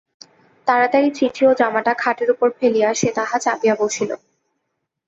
[0.67, 4.09] তাড়াতাড়ি চিঠি ও জামাটা খাটের উপর ফেলিয়া সে তাহা চাপিয়া বসিল।